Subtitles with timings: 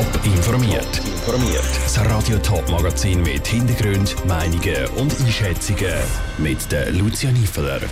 [0.00, 0.98] Top informiert.
[1.04, 1.62] Informiert.
[1.82, 5.92] Das Radio Top Magazin mit Hintergrund, Meinungen und Einschätzungen
[6.38, 7.82] mit der Lucia Niefeler.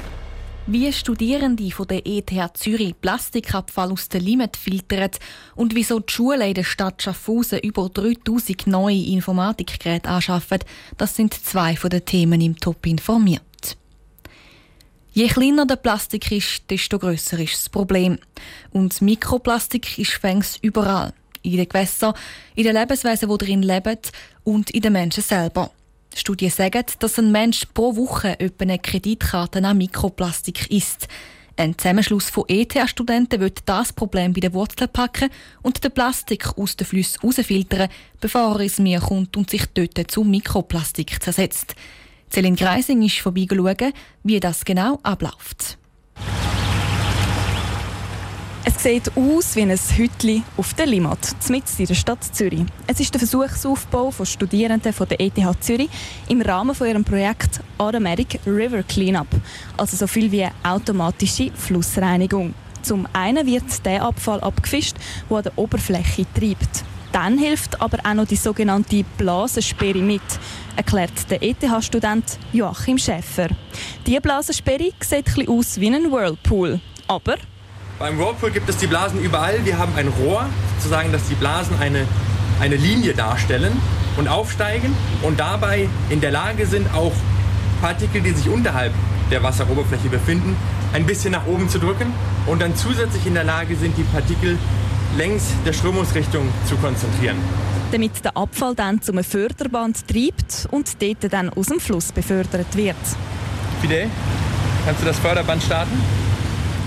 [0.66, 5.10] Wie Studierende von der ETH Zürich Plastikabfall aus der Limit filtern
[5.54, 10.60] und wieso die Schulen in der Stadt Schaffhausen über 3000 neue Informatikgeräte anschaffen,
[10.96, 13.42] das sind zwei von den Themen im Top informiert.
[15.12, 18.18] Je kleiner der Plastik ist, desto grösser ist das Problem.
[18.70, 21.12] Und Mikroplastik ist fängs überall.
[21.52, 22.14] In den Gewässern,
[22.54, 23.98] in den Lebenswesen, die darin leben
[24.44, 25.70] und in den Menschen selber.
[26.14, 31.08] Studien sagen, dass ein Mensch pro Woche etwa eine Kreditkarte an Mikroplastik isst.
[31.56, 35.28] Ein Zusammenschluss von ETH-Studenten wird das Problem bei den Wurzeln packen
[35.62, 37.88] und den Plastik aus den Flüssen herausfiltern,
[38.20, 41.74] bevor er ins Meer kommt und sich dort zu Mikroplastik zersetzt.
[42.30, 43.92] Celine Greising ist vorbeigeschaut,
[44.22, 45.78] wie das genau abläuft.
[48.68, 52.66] Es sieht aus wie ein Hütli auf der Limmat, mitten in der Stadt Zürich.
[52.86, 55.88] Es ist der Versuchsaufbau von Studierenden von der ETH Zürich
[56.28, 59.28] im Rahmen von ihrem Projekt Automatic River Cleanup,
[59.78, 62.52] also so viel wie automatische Flussreinigung.
[62.82, 64.96] Zum einen wird der Abfall abgefischt,
[65.30, 66.84] der an der Oberfläche treibt.
[67.10, 70.20] Dann hilft aber auch noch die sogenannte Blasensperre mit,
[70.76, 73.48] erklärt der ETH-Student Joachim Schäfer.
[74.06, 77.36] Diese Blasensperre sieht etwas aus wie ein Whirlpool, aber
[77.98, 79.64] beim Whirlpool gibt es die Blasen überall.
[79.64, 80.46] Wir haben ein Rohr,
[80.76, 82.06] sozusagen, dass die Blasen eine,
[82.60, 83.72] eine Linie darstellen
[84.16, 87.12] und aufsteigen und dabei in der Lage sind, auch
[87.80, 88.92] Partikel, die sich unterhalb
[89.30, 90.56] der Wasseroberfläche befinden,
[90.92, 92.12] ein bisschen nach oben zu drücken
[92.46, 94.58] und dann zusätzlich in der Lage sind, die Partikel
[95.16, 97.36] längs der Strömungsrichtung zu konzentrieren.
[97.92, 102.96] Damit der Abfall dann zum Förderband treibt und dort dann aus dem Fluss befördert wird.
[103.80, 104.06] Fide,
[104.84, 106.27] kannst du das Förderband starten?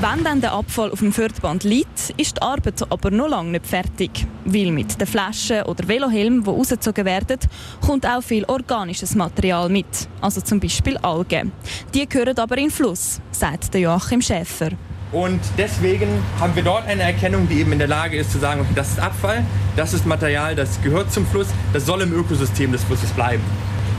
[0.01, 3.67] Wenn dann der Abfall auf dem Förderband liegt, ist die Arbeit aber noch lange nicht
[3.67, 4.25] fertig.
[4.45, 7.37] Weil mit den Flaschen oder Velohelmen, die rausgezogen werden,
[7.85, 10.09] kommt auch viel organisches Material mit.
[10.19, 11.51] Also zum Beispiel Algen.
[11.93, 14.69] Die gehören aber in den Fluss, sagt Joachim Schäfer.
[15.11, 16.09] Und deswegen
[16.39, 18.93] haben wir dort eine Erkennung, die eben in der Lage ist zu sagen, okay, das
[18.93, 19.45] ist Abfall,
[19.75, 23.43] das ist Material, das gehört zum Fluss, das soll im Ökosystem des Flusses bleiben.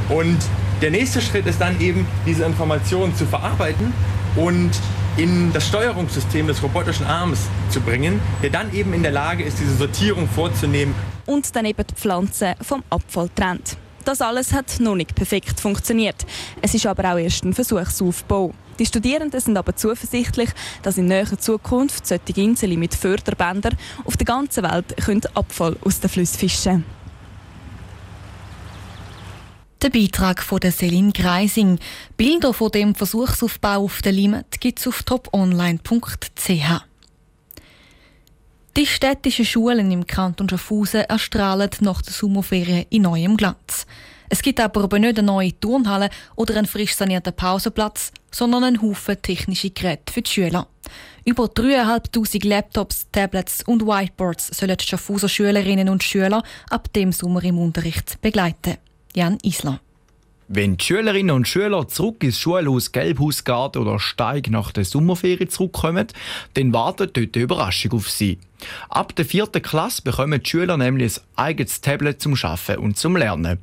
[0.08, 0.38] Und
[0.80, 3.94] der nächste Schritt ist dann eben, diese Informationen zu verarbeiten
[4.34, 4.72] und
[5.16, 7.40] in das Steuerungssystem des robotischen Arms
[7.70, 10.94] zu bringen, der dann eben in der Lage ist, diese Sortierung vorzunehmen.
[11.26, 13.76] Und dann eben die Pflanzen vom Abfall trennt.
[14.04, 16.26] Das alles hat noch nicht perfekt funktioniert.
[16.60, 18.52] Es ist aber auch erst ein Versuchsaufbau.
[18.78, 20.50] Die Studierenden sind aber zuversichtlich,
[20.82, 26.10] dass in näherer Zukunft solche Inseln mit Förderbändern auf der ganzen Welt Abfall aus den
[26.10, 27.01] Flüssen fischen können.
[29.82, 31.80] Der Beitrag von der Selin Greising.
[32.16, 36.84] Bilder von dem Versuchsaufbau auf der Limit gibt es auf toponline.ch.
[38.76, 43.88] Die städtischen Schulen im Kanton Schaffhausen erstrahlen nach der Sommerferien in neuem Glanz.
[44.28, 49.20] Es gibt aber nicht eine neue Turnhalle oder einen frisch sanierten Pausenplatz, sondern einen Haufen
[49.20, 50.68] technische Geräte für die Schüler.
[51.24, 57.42] Über 3'500 Laptops, Tablets und Whiteboards sollen die Schaffhauser Schülerinnen und Schüler ab dem Sommer
[57.42, 58.78] im Unterricht begleiten.
[59.14, 59.80] Jan Isler.
[60.48, 66.06] Wenn die Schülerinnen und Schüler zurück ins Schulhaus Gelbhausgarten oder Steig nach der Sommerferien zurückkommen,
[66.54, 68.38] dann wartet dort eine Überraschung auf sie.
[68.88, 73.16] Ab der vierten Klasse bekommen die Schüler nämlich ein eigenes Tablet zum Arbeiten und zum
[73.16, 73.58] Lernen.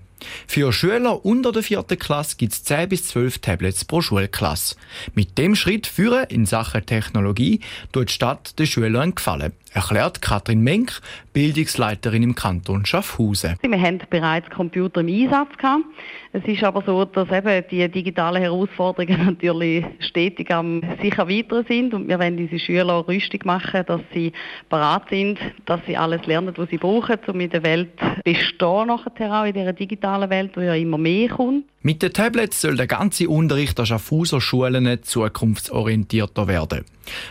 [0.48, 4.76] Für Schüler unter der vierten Klasse gibt es 10 bis 12 Tablets pro Schulklasse.
[5.14, 7.62] Mit dem Schritt führen in Sachen Technologie
[7.92, 11.00] tut die Stadt den Schülern gefallen, erklärt Katrin Menk,
[11.34, 13.56] Bildungsleiterin im Kanton Schaffhausen.
[13.62, 15.86] Wir haben bereits Computer im Einsatz gehabt.
[16.32, 21.94] Es ist aber so, dass eben die digitalen Herausforderungen natürlich stetig am sicher weiter sind
[21.94, 24.34] und wir wollen diese Schüler rüstig machen, dass sie
[24.70, 27.90] bereit sind, dass sie alles lernen, was sie brauchen, um in der Welt
[28.24, 31.66] bestehen nachher auch in dieser digitalen Welt, die ja immer mehr kommt.
[31.82, 36.84] Mit den Tablets soll der ganze Unterricht an Schaffhauser Schulen zukunftsorientierter werden.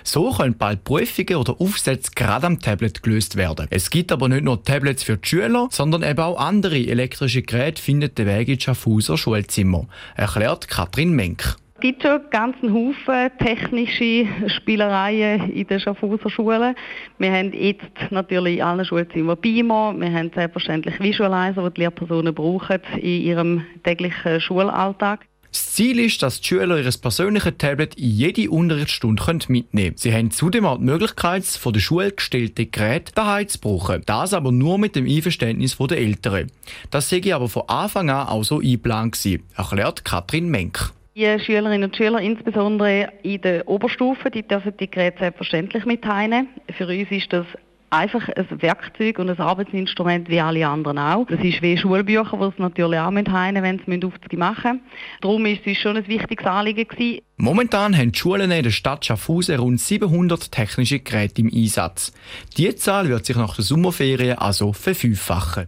[0.03, 3.67] So können bald Prüfungen oder Aufsätze gerade am Tablet gelöst werden.
[3.71, 7.83] Es gibt aber nicht nur Tablets für die Schüler, sondern eben auch andere elektrische Geräte
[7.83, 11.57] finden den Weg in Schaffhauser Schulzimmer, erklärt Katrin Menk.
[11.79, 16.75] Es gibt schon ganz einen Haufen technische Spielereien in den Schaffhauser Schulen.
[17.19, 22.35] Wir haben jetzt natürlich in allen Schulzimmern Beamer, wir haben selbstverständlich Visualizer, die die Lehrpersonen
[22.35, 25.21] brauchen in ihrem täglichen Schulalltag.
[25.53, 29.97] Das Ziel ist, dass die Schüler ihr persönliches Tablet in jede Unterrichtsstunde mitnehmen können.
[29.97, 34.03] Sie haben zudem auch die Möglichkeit, von der Schule gestellte Geräte daheim zu brauchen.
[34.05, 36.51] Das aber nur mit dem Einverständnis der Eltern.
[36.91, 39.17] Das sei aber von Anfang an auch so eingeplant
[39.55, 40.93] erklärt Katrin Menk.
[41.19, 46.87] Die Schülerinnen und Schüler, insbesondere in der Oberstufe, die dürfen die Geräte selbstverständlich mit Für
[46.87, 47.45] uns ist das
[47.91, 51.27] einfach ein Werkzeug und ein Arbeitsinstrument wie alle anderen auch.
[51.27, 54.81] Das ist wie Schulbücher, die es natürlich auch mit heine, wenn sie aufzugehen machen.
[55.21, 57.23] Darum ist es schon ein wichtiges Anliegen gewesen.
[57.37, 62.13] Momentan haben die Schulen in der Stadt Schaffhausen rund 700 technische Geräte im Einsatz.
[62.57, 65.67] Die Zahl wird sich nach der Sommerferien also verfünffachen.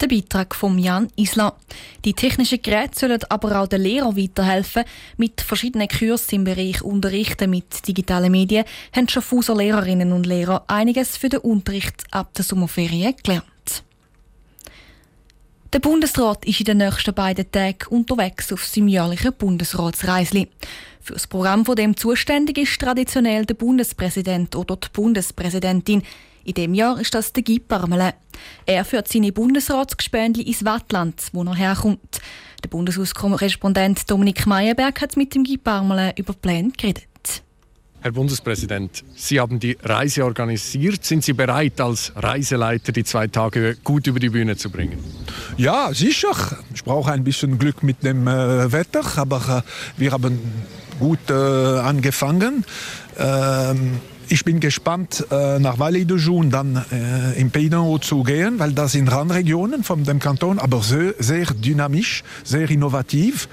[0.00, 1.54] Der Beitrag von Jan Isla.
[2.04, 4.84] Die technischen Geräte sollen aber auch den Lehrern weiterhelfen.
[5.16, 8.64] Mit verschiedenen Kursen im Bereich Unterrichten mit digitalen Medien
[8.94, 13.44] haben Schaffhauser Lehrerinnen und Lehrer einiges für den Unterricht ab der Sommerferien gelernt.
[15.72, 20.48] Der Bundesrat ist in den nächsten beiden Tagen unterwegs auf seinem jährlichen Bundesratsreisli.
[21.00, 26.02] Für das Programm von dem zuständig ist traditionell der Bundespräsident oder die Bundespräsidentin.
[26.44, 28.12] In dem Jahr ist das der Guy Parmelin.
[28.66, 32.20] Er führt seine Bundesratsgespendli ins Wattland, wo er herkommt.
[32.62, 37.08] Der Bundeshauskorrespondent Dominik Meyerberg hat mit dem Guy Parmelin über Pläne geredet.
[38.02, 41.06] Herr Bundespräsident, Sie haben die Reise organisiert.
[41.06, 45.02] Sind Sie bereit, als Reiseleiter die zwei Tage gut über die Bühne zu bringen?
[45.56, 46.34] Ja, sicher.
[46.74, 50.38] Ich brauche ein bisschen Glück mit dem äh, Wetter, aber äh, wir haben
[50.98, 52.66] gut äh, angefangen.
[53.18, 58.58] Ähm, ich bin gespannt, äh, nach Vallée de Joux dann äh, Pays d'Enhaut zu gehen,
[58.58, 63.48] weil das sind Randregionen von dem Kanton, aber sehr, sehr dynamisch, sehr innovativ.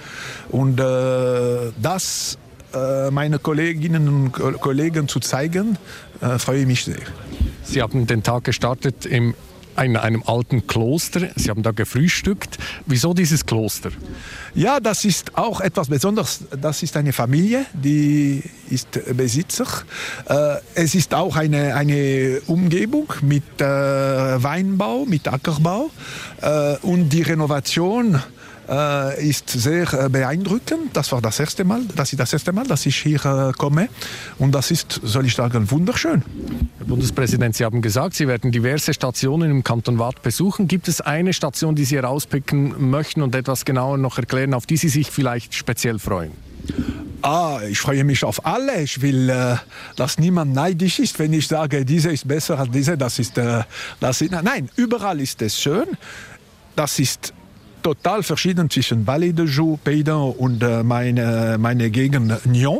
[0.49, 2.37] Und äh, das
[2.73, 4.31] äh, meine Kolleginnen und
[4.61, 5.77] Kollegen zu zeigen,
[6.21, 6.95] äh, freue ich mich sehr.
[7.63, 9.33] Sie haben den Tag gestartet im
[9.81, 11.29] in einem alten Kloster.
[11.35, 12.57] Sie haben da gefrühstückt.
[12.85, 13.91] Wieso dieses Kloster?
[14.53, 16.41] Ja, das ist auch etwas Besonderes.
[16.59, 19.65] Das ist eine Familie, die ist Besitzer.
[20.27, 25.89] Äh, es ist auch eine, eine Umgebung mit äh, Weinbau, mit Ackerbau.
[26.41, 28.21] Äh, und die Renovation
[28.69, 30.89] äh, ist sehr äh, beeindruckend.
[30.93, 33.89] Das war das erste Mal, das ist das erste Mal, dass ich hier äh, komme.
[34.39, 36.23] Und das ist, soll ich sagen, wunderschön.
[36.77, 40.67] Herr Bundespräsident, Sie haben gesagt, Sie werden diverse Stationen im Kanton Waadt besuchen.
[40.67, 44.77] Gibt es eine Station, die Sie herauspicken möchten und etwas genauer noch erklären, auf die
[44.77, 46.31] Sie sich vielleicht speziell freuen?
[47.23, 48.81] Ah, ich freue mich auf alle.
[48.81, 49.55] Ich will, äh,
[49.95, 52.97] dass niemand neidisch ist, wenn ich sage, diese ist besser als diese.
[52.97, 53.63] Das ist, äh,
[53.99, 55.85] das ist, nein, überall ist es schön.
[56.75, 57.33] Das ist
[57.81, 62.79] total verschieden zwischen Vallée de Joux, Paydan und äh, meine, meine Gegend Nyon,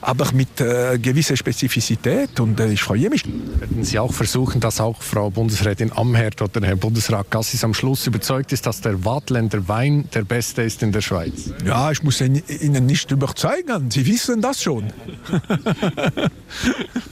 [0.00, 3.24] aber mit äh, gewisser Spezifizität und äh, ich freue mich.
[3.26, 8.06] Werden Sie auch versuchen, dass auch Frau Bundesrätin Amherd oder Herr Bundesrat Gassis am Schluss
[8.06, 11.52] überzeugt ist, dass der Wattländer Wein der beste ist in der Schweiz?
[11.64, 14.92] Ja, ich muss Ihnen nicht überzeugen, Sie wissen das schon.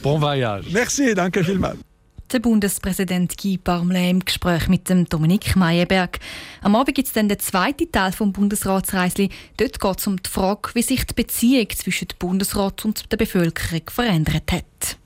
[0.01, 0.67] bon voyage.
[0.71, 1.86] Merci, danke vielmals
[2.31, 6.19] der Bundespräsident Guy Parmelin im Gespräch mit dem Dominik Meyerberg.
[6.61, 9.29] Am Abend gibt es dann den zweiten Teil vom Bundesratsreisli.
[9.57, 13.17] Dort geht es um die Frage, wie sich die Beziehung zwischen dem Bundesrat und der
[13.17, 14.97] Bevölkerung verändert hat.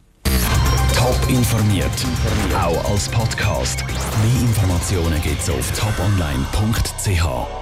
[0.96, 1.90] Top informiert,
[2.54, 3.84] auch als Podcast.
[3.86, 7.61] Mehr Informationen gibt es auf toponline.ch.